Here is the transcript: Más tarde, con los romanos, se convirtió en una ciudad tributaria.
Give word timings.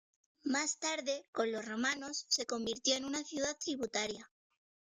Más 0.45 0.79
tarde, 0.79 1.27
con 1.31 1.51
los 1.51 1.63
romanos, 1.63 2.25
se 2.27 2.47
convirtió 2.47 2.95
en 2.95 3.05
una 3.05 3.23
ciudad 3.23 3.55
tributaria. 3.63 4.31